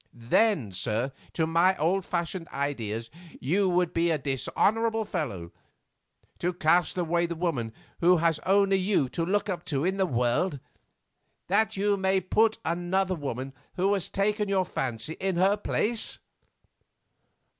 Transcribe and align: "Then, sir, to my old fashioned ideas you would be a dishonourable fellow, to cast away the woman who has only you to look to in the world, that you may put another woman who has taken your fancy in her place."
"Then, 0.15 0.71
sir, 0.71 1.11
to 1.33 1.45
my 1.45 1.77
old 1.77 2.03
fashioned 2.07 2.47
ideas 2.47 3.11
you 3.39 3.69
would 3.69 3.93
be 3.93 4.09
a 4.09 4.17
dishonourable 4.17 5.05
fellow, 5.05 5.51
to 6.39 6.53
cast 6.53 6.97
away 6.97 7.27
the 7.27 7.35
woman 7.35 7.71
who 7.99 8.17
has 8.17 8.39
only 8.39 8.77
you 8.79 9.07
to 9.09 9.23
look 9.23 9.47
to 9.65 9.85
in 9.85 9.97
the 9.97 10.07
world, 10.07 10.59
that 11.49 11.77
you 11.77 11.97
may 11.97 12.19
put 12.19 12.57
another 12.65 13.13
woman 13.13 13.53
who 13.75 13.93
has 13.93 14.09
taken 14.09 14.49
your 14.49 14.65
fancy 14.65 15.13
in 15.19 15.35
her 15.35 15.55
place." 15.55 16.17